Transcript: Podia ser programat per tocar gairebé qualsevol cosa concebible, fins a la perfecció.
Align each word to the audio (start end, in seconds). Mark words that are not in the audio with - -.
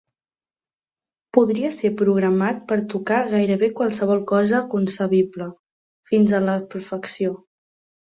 Podia 1.37 1.71
ser 1.75 1.91
programat 1.99 2.65
per 2.73 2.79
tocar 2.95 3.21
gairebé 3.35 3.71
qualsevol 3.83 4.27
cosa 4.35 4.65
concebible, 4.75 5.53
fins 6.13 6.39
a 6.39 6.45
la 6.51 6.61
perfecció. 6.77 7.41